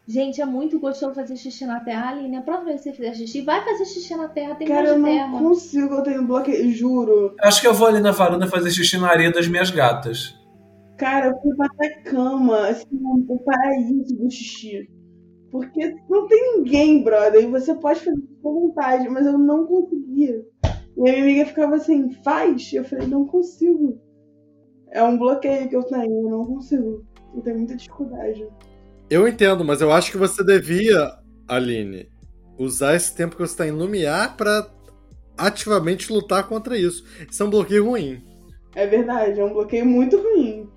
Gente, 0.06 0.40
é 0.40 0.44
muito 0.44 0.78
gostoso 0.80 1.14
fazer 1.14 1.36
xixi 1.36 1.64
na 1.64 1.80
terra. 1.80 2.10
Aline, 2.10 2.36
a 2.36 2.42
próxima 2.42 2.70
vez 2.70 2.82
que 2.82 2.90
você 2.90 2.96
fizer 2.96 3.14
xixi, 3.14 3.42
vai 3.42 3.64
fazer 3.64 3.84
xixi 3.84 4.16
na 4.16 4.28
terra, 4.28 4.56
tem 4.56 4.66
Cara, 4.66 4.88
eu 4.88 4.98
mais 4.98 5.16
não 5.16 5.28
terra. 5.30 5.38
consigo, 5.42 5.94
eu 5.94 6.02
tenho 6.02 6.26
bloqueio, 6.26 6.72
juro. 6.72 7.34
Acho 7.40 7.60
que 7.60 7.66
eu 7.66 7.72
vou 7.74 7.86
ali 7.86 8.00
na 8.00 8.10
varanda 8.10 8.46
fazer 8.48 8.70
xixi 8.72 8.98
na 8.98 9.08
areia 9.08 9.30
das 9.32 9.46
minhas 9.46 9.70
gatas. 9.70 10.36
Cara, 10.98 11.26
eu 11.28 11.40
fui 11.40 11.54
pra 11.54 12.02
cama, 12.02 12.68
assim, 12.68 12.86
o 12.92 13.38
paraíso 13.38 14.16
do 14.16 14.30
xixi. 14.30 14.90
Porque 15.50 15.96
não 16.08 16.28
tem 16.28 16.58
ninguém, 16.58 17.02
brother, 17.02 17.42
e 17.42 17.46
você 17.46 17.74
pode 17.74 18.00
fazer 18.00 18.22
com 18.42 18.68
vontade, 18.68 19.08
mas 19.08 19.26
eu 19.26 19.36
não 19.36 19.66
conseguia. 19.66 20.44
E 20.96 21.00
a 21.00 21.12
minha 21.12 21.22
amiga 21.22 21.46
ficava 21.46 21.76
assim, 21.76 22.10
faz? 22.22 22.72
Eu 22.72 22.84
falei, 22.84 23.06
não 23.06 23.26
consigo. 23.26 24.00
É 24.92 25.02
um 25.02 25.18
bloqueio 25.18 25.68
que 25.68 25.76
eu 25.76 25.82
tenho, 25.82 26.26
eu 26.26 26.30
não 26.30 26.44
consigo. 26.44 27.04
Eu 27.34 27.42
tenho 27.42 27.58
muita 27.58 27.76
dificuldade. 27.76 28.46
Eu 29.08 29.26
entendo, 29.26 29.64
mas 29.64 29.80
eu 29.80 29.90
acho 29.90 30.10
que 30.12 30.18
você 30.18 30.44
devia, 30.44 31.18
Aline, 31.48 32.08
usar 32.58 32.94
esse 32.94 33.14
tempo 33.14 33.34
que 33.34 33.42
você 33.42 33.52
está 33.52 33.66
em 33.66 33.72
Lumiar 33.72 34.36
pra 34.36 34.70
ativamente 35.36 36.12
lutar 36.12 36.46
contra 36.46 36.78
isso. 36.78 37.04
Isso 37.28 37.42
é 37.42 37.46
um 37.46 37.50
bloqueio 37.50 37.86
ruim. 37.86 38.22
É 38.74 38.86
verdade, 38.86 39.40
é 39.40 39.44
um 39.44 39.52
bloqueio 39.52 39.86
muito 39.86 40.16
ruim. 40.16 40.68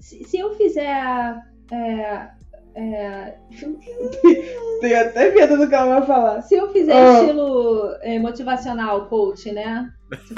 Se, 0.00 0.24
se 0.24 0.38
eu 0.38 0.54
fizer. 0.54 1.36
É, 1.70 2.28
é, 2.74 3.34
Tenho 4.80 5.00
até 5.00 5.30
medo 5.32 5.56
do 5.56 5.68
que 5.68 5.74
ela 5.74 5.98
vai 6.00 6.06
falar. 6.06 6.42
se 6.42 6.54
eu 6.54 6.70
fizer 6.72 6.92
Ah. 6.94 7.20
estilo 7.20 7.94
é, 8.02 8.18
motivacional, 8.18 9.06
coach, 9.06 9.50
né? 9.52 9.90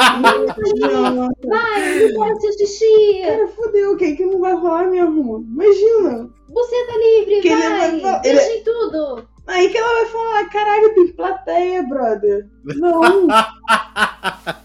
Não, 0.81 1.29
Vai, 1.49 2.13
faz 2.13 2.41
seu 2.41 2.53
xixi! 2.53 3.23
cara, 3.27 3.49
fodeu, 3.49 3.97
quem 3.97 4.15
que 4.17 4.25
não 4.25 4.39
vai 4.41 4.53
rolar 4.55 4.89
mesmo? 4.89 5.45
Imagina! 5.51 6.31
Você 6.49 6.87
tá 6.87 6.93
livre, 6.97 7.41
Que 7.41 7.49
ele 7.49 7.63
vai! 7.63 7.91
vai 7.91 8.01
falar- 8.01 8.19
Deixa 8.19 8.53
em 8.57 8.63
tudo! 8.63 9.27
Aí 9.47 9.69
que 9.69 9.77
ela 9.77 9.93
vai 10.03 10.07
falar, 10.07 10.49
caralho, 10.51 10.95
tem 10.95 11.09
plateia, 11.09 11.83
brother. 11.83 12.47
Não. 12.65 13.27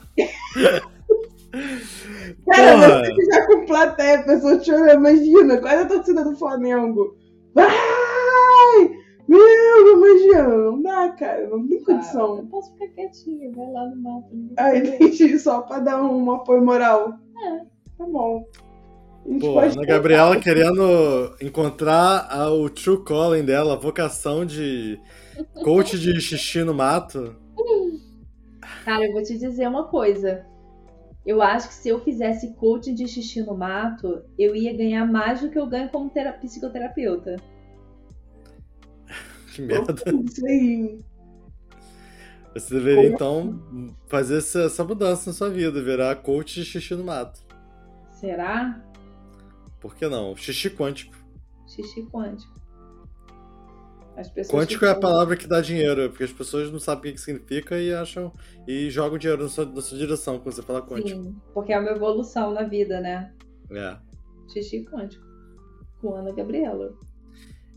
Cara, 2.46 2.74
Porra. 2.74 3.04
você 3.06 3.26
já 3.26 3.46
com 3.48 3.66
plateia, 3.66 4.20
a 4.20 4.24
pessoa 4.24 4.58
te 4.60 4.72
olha, 4.72 4.94
imagina, 4.94 5.58
quase 5.58 5.84
a 5.84 5.88
torcida 5.88 6.24
do 6.24 6.36
Flamengo. 6.36 7.16
Vai! 7.56 7.70
Meu, 9.28 9.94
imagina, 9.98 10.48
não 10.48 10.82
dá, 10.82 11.10
cara, 11.10 11.48
não 11.48 11.68
tem 11.68 11.78
eu 11.78 11.86
condição. 11.86 12.48
posso 12.48 12.74
ficar 12.74 12.88
quietinha, 12.96 13.52
vai 13.52 13.72
lá 13.72 13.86
no 13.88 13.96
mato. 14.02 14.28
Ah, 14.58 14.76
entendi, 14.76 15.38
só 15.38 15.62
pra 15.62 15.80
dar 15.80 16.02
um 16.04 16.32
apoio 16.32 16.66
moral. 16.66 17.14
É. 17.44 17.58
Tá 17.98 18.06
bom. 18.06 18.44
A 19.26 19.30
gente 19.30 19.42
Pô, 19.42 19.54
pode 19.54 19.78
Ana 19.78 19.86
Gabriela 19.86 20.40
querendo 20.40 21.36
encontrar 21.42 22.28
a- 22.32 22.52
o 22.52 22.70
true 22.70 23.04
calling 23.04 23.44
dela, 23.46 23.74
a 23.74 23.78
vocação 23.78 24.44
de 24.46 25.00
coach 25.64 26.00
de 26.00 26.20
xixi 26.20 26.64
no 26.64 26.74
mato. 26.74 27.36
Cara, 28.86 29.06
eu 29.06 29.12
vou 29.14 29.22
te 29.22 29.38
dizer 29.38 29.68
uma 29.68 29.84
coisa. 29.88 30.46
Eu 31.26 31.42
acho 31.42 31.68
que 31.68 31.74
se 31.74 31.90
eu 31.90 32.00
fizesse 32.00 32.54
coaching 32.56 32.96
de 32.96 33.08
xixi 33.08 33.42
no 33.42 33.56
mato, 33.56 34.24
eu 34.38 34.56
ia 34.56 34.76
ganhar 34.76 35.06
mais 35.06 35.42
do 35.42 35.50
que 35.50 35.60
eu 35.60 35.68
ganho 35.68 35.90
como 35.90 36.10
tera- 36.10 36.34
psicoterapeuta. 36.34 37.36
Que 39.54 39.64
merda. 39.64 39.94
Isso 40.26 40.46
aí. 40.46 41.00
Você 42.54 42.74
deveria 42.76 43.10
então 43.10 43.60
fazer 44.08 44.38
essa, 44.38 44.62
essa 44.64 44.84
mudança 44.84 45.30
na 45.30 45.36
sua 45.36 45.50
vida, 45.50 45.82
virar 45.82 46.16
coach 46.18 46.56
de 46.56 46.66
xixi 46.66 46.96
no 46.96 47.04
mato. 47.04 47.42
Será? 48.12 48.82
Por 49.80 49.96
que 49.96 50.08
não? 50.08 50.36
Xixi 50.36 50.70
quântico. 50.70 51.16
Xixi 51.68 52.04
quântico. 52.12 52.59
As 54.20 54.30
Quântico 54.50 54.84
é 54.84 54.90
a 54.90 54.96
palavra 55.00 55.38
que 55.38 55.48
dá 55.48 55.62
dinheiro, 55.62 56.10
porque 56.10 56.26
as 56.26 56.32
pessoas 56.32 56.70
não 56.70 56.80
sabem 56.80 57.12
o 57.12 57.16
que 57.16 57.22
significa 57.22 57.80
e 57.80 57.94
acham 57.94 58.34
e 58.68 58.90
jogam 58.90 59.18
dinheiro 59.18 59.44
na 59.44 59.50
sua, 59.50 59.66
na 59.66 59.82
sua 59.82 59.98
direção 59.98 60.38
quando 60.38 60.56
você 60.56 60.62
fala 60.62 60.82
quântico. 60.82 61.24
Sim, 61.24 61.36
porque 61.54 61.72
é 61.72 61.80
uma 61.80 61.92
evolução 61.92 62.52
na 62.54 62.64
vida, 62.64 63.00
né? 63.00 63.32
É. 63.72 63.96
Xixi 64.52 64.84
quântico. 64.84 65.26
Com 66.02 66.16
Ana 66.16 66.34
Gabriela. 66.34 66.94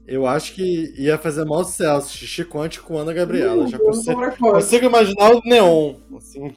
Eu 0.05 0.27
acho 0.27 0.55
que 0.55 0.93
ia 1.01 1.17
fazer 1.17 1.45
mau 1.45 1.63
sucesso, 1.65 2.17
xixi 2.17 2.45
quântico 2.45 2.89
com 2.89 2.99
Ana 2.99 3.13
Gabriela. 3.13 3.63
Hum, 3.63 3.69
Já 3.69 3.79
consigo, 3.79 4.37
consigo 4.37 4.87
imaginar 4.87 5.31
o 5.31 5.41
neon. 5.45 5.95
Assim, 6.17 6.53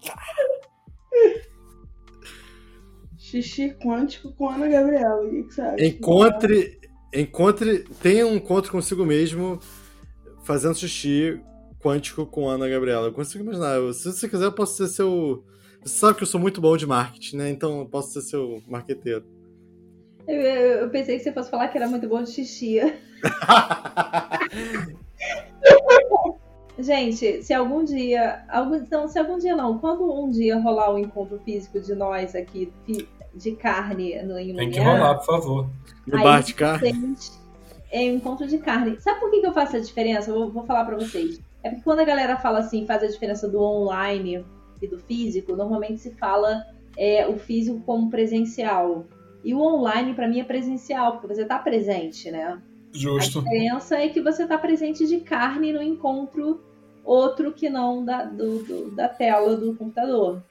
Xixi 3.17 3.75
quântico 3.75 4.33
com 4.33 4.49
Ana 4.49 4.67
Gabriela. 4.67 5.21
O 5.21 5.29
que, 5.29 5.43
que 5.43 5.53
você 5.53 5.61
acha? 5.61 5.85
encontre, 5.85 6.79
encontre, 7.21 7.85
tenha 8.01 8.25
um 8.27 8.35
encontro 8.35 8.71
consigo 8.71 9.05
mesmo 9.05 9.59
fazendo 10.43 10.75
xixi 10.75 11.39
quântico 11.79 12.25
com 12.25 12.49
Ana 12.49 12.67
Gabriela. 12.67 13.07
Eu 13.07 13.13
consigo 13.13 13.43
imaginar. 13.43 13.75
Eu- 13.75 13.93
se 13.93 14.11
você 14.11 14.27
quiser, 14.27 14.45
eu 14.45 14.51
posso 14.53 14.75
ser 14.77 14.87
seu. 14.87 15.43
Você 15.83 15.95
sabe 15.99 16.15
que 16.17 16.23
eu 16.23 16.27
sou 16.27 16.39
muito 16.39 16.59
bom 16.59 16.75
de 16.75 16.85
marketing, 16.87 17.37
né? 17.37 17.49
Então 17.49 17.79
eu 17.79 17.85
posso 17.85 18.11
ser 18.13 18.21
seu 18.21 18.61
marqueteiro. 18.67 19.23
Eu, 20.27 20.41
eu- 20.41 20.89
pensei 20.89 21.17
que 21.17 21.23
você 21.23 21.31
fosse 21.31 21.49
falar 21.51 21.67
que 21.67 21.77
era 21.77 21.87
muito 21.87 22.07
bom 22.07 22.23
de 22.23 22.31
xixi. 22.31 22.79
Gente, 26.77 27.41
se 27.41 27.53
algum 27.53 27.83
dia. 27.85 28.43
Algum, 28.49 28.83
não, 28.91 29.07
se 29.07 29.17
algum 29.17 29.37
dia 29.37 29.55
não. 29.55 29.77
Quando 29.77 30.11
um 30.11 30.29
dia 30.29 30.59
rolar 30.59 30.93
o 30.93 30.99
encontro 30.99 31.39
físico 31.39 31.79
de 31.79 31.95
nós 31.95 32.35
aqui, 32.35 32.73
de 33.35 33.51
carne 33.53 34.21
no 34.23 34.37
em 34.39 34.55
Tem 34.55 34.71
que 34.71 34.79
rolar, 34.79 35.15
por 35.15 35.25
favor. 35.25 35.69
No 36.07 36.21
bar 36.23 36.41
de 36.43 36.53
carne. 36.53 37.15
É 37.91 37.99
um 38.01 38.15
encontro 38.15 38.47
de 38.47 38.57
carne. 38.57 38.99
Sabe 38.99 39.19
por 39.19 39.31
que, 39.31 39.41
que 39.41 39.47
eu 39.47 39.53
faço 39.53 39.75
a 39.75 39.79
diferença? 39.79 40.29
Eu 40.31 40.35
vou, 40.35 40.51
vou 40.51 40.63
falar 40.65 40.85
pra 40.85 40.95
vocês. 40.97 41.39
É 41.63 41.69
porque 41.69 41.83
quando 41.83 41.99
a 41.99 42.03
galera 42.05 42.37
fala 42.37 42.59
assim, 42.59 42.85
faz 42.85 43.03
a 43.03 43.07
diferença 43.07 43.47
do 43.47 43.61
online 43.61 44.45
e 44.81 44.87
do 44.87 44.99
físico, 44.99 45.55
normalmente 45.55 45.99
se 46.01 46.11
fala 46.11 46.63
é, 46.97 47.27
o 47.27 47.37
físico 47.37 47.79
como 47.85 48.09
presencial. 48.09 49.05
E 49.43 49.53
o 49.53 49.59
online, 49.61 50.13
pra 50.13 50.27
mim, 50.27 50.39
é 50.39 50.43
presencial, 50.43 51.13
porque 51.13 51.27
você 51.33 51.45
tá 51.45 51.57
presente, 51.59 52.29
né? 52.31 52.59
Justo. 52.91 53.39
A 53.39 53.41
diferença 53.43 53.95
é 53.97 54.07
que 54.09 54.21
você 54.21 54.45
tá 54.47 54.57
presente 54.57 55.05
de 55.07 55.19
carne 55.19 55.71
no 55.73 55.81
encontro 55.81 56.61
outro 57.03 57.51
que 57.51 57.69
não 57.69 58.03
da, 58.03 58.23
do- 58.23 58.63
do- 58.63 58.91
da 58.91 59.07
tela 59.07 59.55
do 59.55 59.75
computador. 59.75 60.41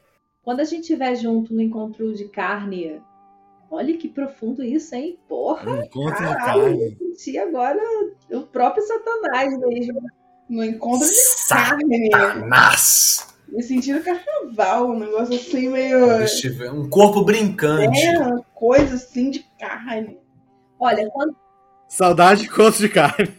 Quando 0.44 0.60
a 0.60 0.64
gente 0.64 0.82
estiver 0.82 1.14
junto 1.16 1.54
no 1.54 1.62
encontro 1.62 2.12
de 2.14 2.26
carne, 2.28 3.00
olha 3.70 3.96
que 3.96 4.08
profundo 4.08 4.62
isso, 4.62 4.94
hein? 4.94 5.18
Porra! 5.26 5.72
Um 5.72 5.82
encontro 5.82 6.22
de 6.22 6.34
Caralho, 6.34 6.62
carne. 6.62 6.96
eu 7.00 7.16
senti 7.16 7.38
agora 7.38 7.80
o 8.30 8.40
próprio 8.42 8.86
Satanás 8.86 9.58
mesmo. 9.58 10.02
No 10.48 10.62
encontro 10.62 11.08
de 11.08 11.48
carne. 11.48 12.10
Satanás! 12.10 13.34
Me 13.48 13.62
sentindo 13.62 14.02
carnaval, 14.02 14.90
um 14.90 14.98
negócio 14.98 15.34
assim 15.34 15.70
meio. 15.70 16.06
Um 16.74 16.90
corpo 16.90 17.24
brincante. 17.24 17.98
É, 18.04 18.18
uma 18.18 18.42
coisa 18.54 18.96
assim 18.96 19.30
de 19.30 19.46
carne. 19.58 20.18
Olha, 20.78 21.08
quando. 21.10 21.34
Saudade 21.88 22.42
de 22.42 22.46
encontro 22.48 22.80
de 22.80 22.88
carne. 22.88 23.34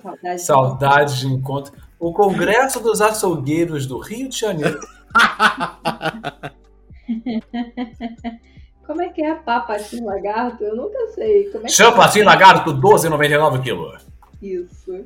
Saudade. 0.00 0.42
Saudades 0.42 1.16
de 1.16 1.26
encontro. 1.26 1.74
O 1.98 2.12
Congresso 2.12 2.80
dos 2.80 3.00
Açougueiros 3.02 3.86
do 3.86 3.98
Rio 3.98 4.28
de 4.28 4.38
Janeiro. 4.38 4.80
Como 8.86 9.00
é 9.02 9.08
que 9.08 9.24
é 9.24 9.34
papatinho 9.34 10.04
lagarto? 10.04 10.62
Eu 10.62 10.76
nunca 10.76 11.08
sei. 11.14 11.44
Como 11.50 11.64
é 11.64 11.68
que 11.68 11.72
Chama 11.72 12.04
assim, 12.04 12.22
lagarto, 12.22 12.70
12,99 12.74 13.62
kg. 13.62 13.98
Isso. 14.42 15.04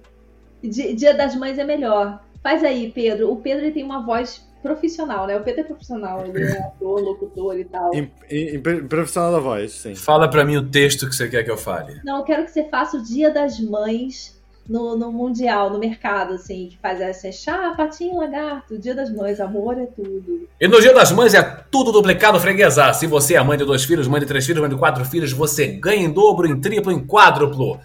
Di- 0.62 0.94
Dia 0.94 1.14
das 1.14 1.36
Mães 1.36 1.58
é 1.58 1.64
melhor. 1.64 2.20
Faz 2.42 2.64
aí, 2.64 2.90
Pedro. 2.92 3.30
O 3.30 3.36
Pedro 3.36 3.64
ele 3.64 3.72
tem 3.72 3.84
uma 3.84 4.04
voz 4.04 4.44
profissional, 4.62 5.26
né? 5.28 5.36
O 5.36 5.44
Pedro 5.44 5.60
é 5.60 5.64
profissional, 5.64 6.26
ele 6.26 6.42
é 6.42 6.58
ator, 6.58 7.00
locutor 7.00 7.56
e 7.58 7.64
tal. 7.64 7.94
Em, 7.94 8.10
em- 8.28 8.56
em 8.56 8.60
profissional 8.88 9.30
da 9.32 9.38
voz, 9.38 9.72
sim. 9.72 9.94
Fala 9.94 10.28
pra 10.28 10.44
mim 10.44 10.56
o 10.56 10.68
texto 10.68 11.08
que 11.08 11.14
você 11.14 11.28
quer 11.28 11.44
que 11.44 11.50
eu 11.50 11.56
fale. 11.56 12.00
Não, 12.04 12.18
eu 12.18 12.24
quero 12.24 12.44
que 12.44 12.50
você 12.50 12.64
faça 12.64 12.96
o 12.96 13.02
Dia 13.02 13.30
das 13.30 13.60
Mães 13.60 14.36
no, 14.68 14.96
no 14.96 15.10
Mundial, 15.10 15.70
no 15.70 15.78
mercado, 15.78 16.34
assim, 16.34 16.68
que 16.68 16.78
faz 16.78 16.98
chá, 17.34 17.72
patinho, 17.74 18.18
lagarto, 18.18 18.78
Dia 18.78 18.94
das 18.94 19.10
Mães, 19.10 19.40
amor 19.40 19.78
é 19.78 19.86
tudo. 19.86 20.46
E 20.60 20.68
no 20.68 20.80
Dia 20.80 20.92
das 20.92 21.10
Mães 21.10 21.32
é 21.32 21.42
tudo 21.42 21.90
duplicado 21.90 22.38
freguesa. 22.38 22.92
Se 22.92 23.06
você 23.06 23.34
é 23.34 23.42
mãe 23.42 23.56
de 23.56 23.64
dois 23.64 23.84
filhos, 23.84 24.06
mãe 24.06 24.20
de 24.20 24.26
três 24.26 24.44
filhos, 24.44 24.60
mãe 24.60 24.68
de 24.68 24.76
quatro 24.76 25.04
filhos, 25.06 25.32
você 25.32 25.66
ganha 25.66 26.04
em 26.04 26.10
dobro, 26.10 26.46
em 26.46 26.60
triplo, 26.60 26.92
em 26.92 27.04
quádruplo. 27.04 27.80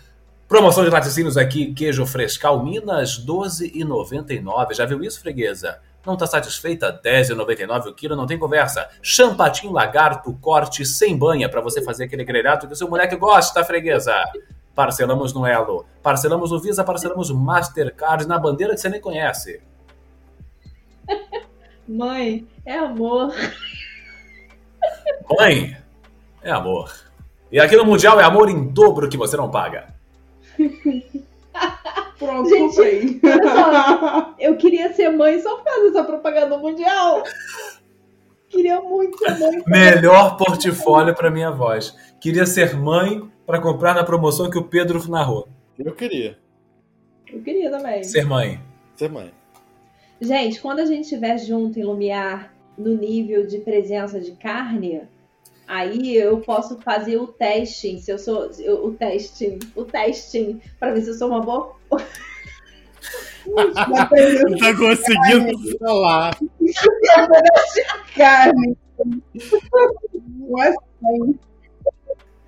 Promoção 0.48 0.84
de 0.84 0.90
laticínios 0.90 1.38
aqui, 1.38 1.74
queijo 1.74 2.06
frescal 2.06 2.64
Minas, 2.64 3.18
R$ 3.18 3.26
12,99. 3.26 4.74
Já 4.74 4.86
viu 4.86 5.02
isso, 5.02 5.22
freguesa? 5.22 5.80
Não 6.06 6.18
tá 6.18 6.28
satisfeita? 6.28 7.00
R$ 7.04 7.24
10,99 7.24 7.88
o 7.88 7.94
quilo, 7.94 8.16
não 8.16 8.28
tem 8.28 8.38
conversa. 8.38 8.90
Champatinho 9.02 9.72
lagarto, 9.72 10.34
corte 10.42 10.86
sem 10.86 11.18
banha, 11.18 11.48
para 11.48 11.62
você 11.62 11.82
fazer 11.82 12.04
aquele 12.04 12.26
grelhado 12.26 12.68
que 12.68 12.74
o 12.74 12.76
seu 12.76 12.90
moleque 12.90 13.16
gosta, 13.16 13.64
freguesa. 13.64 14.14
Parcelamos 14.76 15.34
no 15.34 15.46
Elo, 15.46 15.86
parcelamos 16.02 16.52
no 16.52 16.60
Visa, 16.60 16.84
parcelamos 16.84 17.30
no 17.30 17.36
Mastercard, 17.38 18.28
na 18.28 18.40
bandeira 18.40 18.74
que 18.74 18.82
você 18.82 18.90
nem 18.90 19.00
conhece. 19.00 19.62
Mãe, 21.88 22.48
é 22.66 22.78
amor. 22.78 23.34
Mãe, 25.38 25.78
é 26.42 26.52
amor. 26.52 26.92
E 27.52 27.60
aqui 27.60 27.76
no 27.76 27.86
Mundial 27.86 28.20
é 28.20 28.24
amor 28.24 28.50
em 28.50 28.68
dobro 28.70 29.08
que 29.08 29.18
você 29.18 29.38
não 29.38 29.52
paga. 29.52 29.94
Pronto, 32.18 32.50
Gente, 32.50 32.76
comprei. 32.76 33.22
olha 33.24 34.00
só. 34.00 34.36
Eu 34.40 34.56
queria 34.58 34.94
ser 34.94 35.10
mãe 35.10 35.40
só 35.42 35.58
por 35.58 35.66
causa 35.66 35.84
dessa 35.84 36.04
propaganda 36.04 36.58
mundial. 36.58 37.24
Queria 38.54 38.80
muito 38.82 39.18
ser 39.18 39.38
mãe. 39.40 39.64
Melhor 39.68 40.38
portfólio 40.38 41.16
para 41.16 41.32
minha 41.32 41.50
voz. 41.52 41.96
Queria 42.22 42.46
ser 42.46 42.76
mãe 42.78 43.30
para 43.46 43.60
comprar 43.60 43.94
na 43.96 44.04
promoção 44.04 44.50
que 44.50 44.58
o 44.58 44.64
Pedro 44.64 45.06
narrou. 45.10 45.48
Eu 45.78 45.94
queria 45.94 46.38
Eu 47.28 47.42
queria 47.42 47.72
também. 47.72 48.04
Ser 48.04 48.26
mãe. 48.26 48.60
ser 48.96 49.10
mãe. 49.10 49.32
Gente, 50.22 50.62
quando 50.62 50.80
a 50.80 50.86
gente 50.86 51.02
estiver 51.02 51.38
junto 51.40 51.80
em 51.80 51.84
Lumiar 51.84 52.54
no 52.78 52.96
nível 52.96 53.46
de 53.46 53.58
presença 53.58 54.20
de 54.22 54.32
carne, 54.34 55.02
aí 55.68 56.16
eu 56.16 56.40
posso 56.42 56.80
fazer 56.80 57.18
o 57.18 57.28
testing, 57.28 58.00
se 58.00 58.12
eu 58.12 58.18
sou 58.20 58.50
eu- 58.60 58.86
o 58.86 58.94
testing, 58.94 59.60
o 59.76 59.84
testing 59.84 60.62
para 60.80 60.94
ver 60.94 61.02
se 61.02 61.10
eu 61.10 61.14
sou 61.16 61.28
uma 61.30 61.42
boa. 61.42 61.76
Não 63.46 64.58
tá 64.58 64.76
conseguindo 64.76 65.78
falar. 65.80 66.38
carne. 68.16 68.78
Não 70.40 70.64
é 70.64 70.70
assim. 70.70 71.40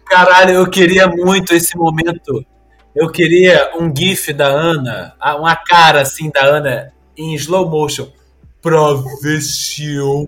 Caralho, 0.06 0.52
eu 0.54 0.70
queria 0.70 1.08
muito 1.08 1.54
esse 1.54 1.76
momento. 1.78 2.46
Eu 2.96 3.12
queria 3.12 3.72
um 3.78 3.94
gif 3.94 4.32
da 4.32 4.48
Ana, 4.48 5.16
a- 5.20 5.36
uma 5.36 5.56
cara 5.56 6.02
assim 6.02 6.30
da 6.32 6.42
Ana 6.46 6.94
em 7.18 7.34
slow 7.36 7.70
motion. 7.70 8.08
Pra 8.62 8.80
ver 9.22 9.42
se 9.42 9.96
eu. 9.96 10.28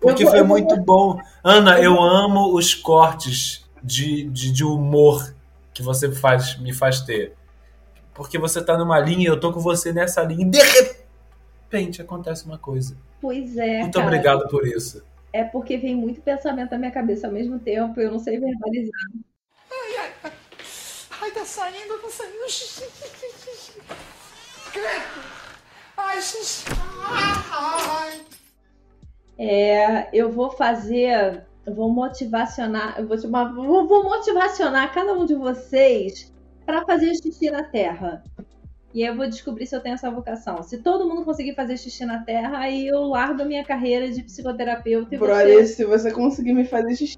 Porque 0.00 0.24
Eu 0.24 0.30
foi 0.30 0.40
eu 0.40 0.44
muito 0.46 0.76
bom. 0.76 1.20
Ana, 1.44 1.78
eu 1.80 2.00
amo 2.00 2.54
os 2.54 2.74
cortes 2.74 3.64
de, 3.82 4.24
de, 4.24 4.50
de 4.52 4.64
humor 4.64 5.34
que 5.80 5.84
você 5.84 6.12
faz, 6.12 6.58
me 6.58 6.72
faz 6.72 7.00
ter. 7.00 7.34
Porque 8.12 8.38
você 8.38 8.62
tá 8.62 8.76
numa 8.76 9.00
linha, 9.00 9.28
eu 9.28 9.40
tô 9.40 9.50
com 9.50 9.60
você 9.60 9.92
nessa 9.92 10.22
linha, 10.22 10.46
e 10.46 10.50
de 10.50 10.58
repente 10.58 12.02
acontece 12.02 12.44
uma 12.44 12.58
coisa. 12.58 12.96
Pois 13.20 13.56
é, 13.56 13.80
Muito 13.80 13.94
cara. 13.94 14.06
obrigado 14.06 14.48
por 14.48 14.66
isso. 14.66 15.02
É 15.32 15.42
porque 15.42 15.78
vem 15.78 15.94
muito 15.94 16.20
pensamento 16.20 16.72
na 16.72 16.78
minha 16.78 16.90
cabeça 16.90 17.26
ao 17.26 17.32
mesmo 17.32 17.58
tempo, 17.58 17.98
eu 18.00 18.10
não 18.10 18.18
sei 18.18 18.38
verbalizar. 18.38 19.00
Ai, 21.22 21.30
tá 21.32 21.44
saindo, 21.44 21.98
tá 21.98 22.08
saindo 22.10 22.50
xixi. 22.50 22.84
Credo. 24.72 25.24
Ai, 25.96 26.20
xixi. 26.20 26.64
Ai. 27.52 28.20
É, 29.38 30.08
eu 30.12 30.30
vou 30.30 30.50
fazer, 30.50 31.42
eu 31.70 31.74
vou 31.74 31.88
motivacionar, 31.92 32.96
eu 32.98 33.06
vou, 33.06 33.16
te- 33.16 33.26
vou, 33.28 33.86
vou 33.86 34.02
motivacionar 34.04 34.92
cada 34.92 35.12
um 35.14 35.24
de 35.24 35.34
vocês 35.34 36.32
para 36.66 36.84
fazer 36.84 37.14
xixi 37.14 37.48
na 37.50 37.62
terra. 37.62 38.22
E 38.92 39.04
aí 39.04 39.08
eu 39.08 39.16
vou 39.16 39.28
descobrir 39.28 39.66
se 39.66 39.76
eu 39.76 39.80
tenho 39.80 39.94
essa 39.94 40.10
vocação. 40.10 40.64
Se 40.64 40.78
todo 40.78 41.08
mundo 41.08 41.24
conseguir 41.24 41.54
fazer 41.54 41.76
xixi 41.76 42.04
na 42.04 42.24
terra, 42.24 42.58
aí 42.58 42.88
eu 42.88 43.02
largo 43.04 43.40
a 43.42 43.44
minha 43.44 43.64
carreira 43.64 44.10
de 44.10 44.20
psicoterapeuta 44.22 45.14
e 45.14 45.18
Brother, 45.18 45.58
você. 45.60 45.66
se 45.66 45.84
você 45.84 46.10
conseguir 46.10 46.52
me 46.54 46.64
fazer 46.64 46.96
xixi. 46.96 47.16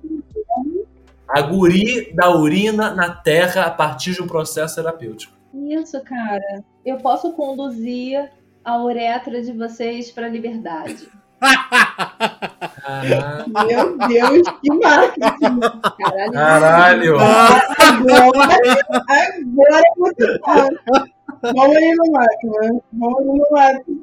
A 1.27 1.41
guri 1.41 2.13
da 2.15 2.31
urina 2.37 2.95
na 2.95 3.11
terra 3.15 3.65
a 3.65 3.71
partir 3.71 4.13
de 4.13 4.23
um 4.23 4.27
processo 4.27 4.75
terapêutico. 4.75 5.33
Isso, 5.55 5.99
cara. 6.03 6.63
Eu 6.85 6.99
posso 6.99 7.33
conduzir 7.33 8.31
a 8.63 8.83
uretra 8.85 9.41
de 9.41 9.53
vocês 9.53 10.11
para 10.11 10.27
a 10.27 10.29
liberdade. 10.29 11.09
Caralho. 12.83 13.53
Meu 13.67 13.99
Deus, 14.09 14.49
que 14.63 14.71
marketing. 14.75 15.61
Caralho. 15.99 16.33
Caralho. 16.33 17.19
Agora, 17.19 18.57
agora 19.09 19.83
eu 19.87 19.95
vou 19.99 20.15
tentar. 20.15 20.69
Vamos 21.43 21.77
ali 21.77 21.95
no 21.97 22.13
máquina. 22.13 22.81
Vamos 22.93 23.19
ali 23.19 23.27
no 23.29 23.47
máquina. 23.51 24.01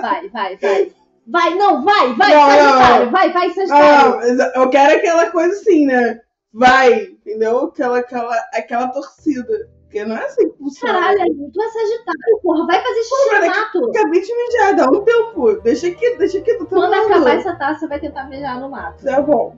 Vai, 0.00 0.28
vai, 0.30 0.56
vai. 0.56 0.92
Vai, 1.28 1.54
não, 1.56 1.84
vai, 1.84 2.12
vai, 2.14 2.32
Não, 2.34 2.46
Sagitário, 2.48 3.04
não. 3.06 3.10
vai, 3.12 3.32
vai, 3.32 3.48
Ah, 3.48 3.54
Sagitário. 3.54 4.10
não, 4.10 4.16
mas 4.18 4.54
eu 4.54 4.70
quero 4.70 4.96
aquela 4.96 5.30
coisa 5.32 5.52
assim, 5.56 5.84
né? 5.86 6.20
Vai, 6.54 6.94
entendeu? 7.02 7.64
Aquela, 7.64 7.98
aquela, 7.98 8.36
aquela 8.54 8.88
torcida. 8.88 9.68
Porque 9.86 10.04
não 10.04 10.16
é 10.16 10.24
assim 10.24 10.50
que 10.50 10.58
funciona. 10.58 10.94
Caralho, 10.94 11.50
tu 11.52 11.62
é 11.62 11.68
Sagitário, 11.68 12.40
porra, 12.42 12.66
vai 12.66 12.82
fazer 12.82 13.02
xixi 13.02 13.34
no 13.34 13.46
mato. 13.46 13.90
Acabei 13.90 14.20
de 14.20 14.34
mijar, 14.34 14.76
dá 14.76 14.90
um 14.90 15.04
tempo. 15.04 15.60
Deixa 15.62 15.86
aqui, 15.86 16.16
deixa 16.16 16.38
aqui, 16.38 16.54
tô 16.54 16.66
Quando 16.66 16.92
acabar 16.92 17.36
essa 17.36 17.54
taça, 17.54 17.80
você 17.80 17.88
vai 17.88 18.00
tentar 18.00 18.24
mijar 18.24 18.60
no 18.60 18.68
mato. 18.68 19.04
Tá 19.04 19.22
bom. 19.22 19.56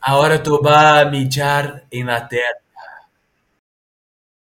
Ahora 0.00 0.42
tu 0.42 0.60
vas 0.60 1.02
a 1.02 1.04
mijar 1.04 1.84
en 1.92 2.06
la 2.06 2.26
terra. 2.26 2.59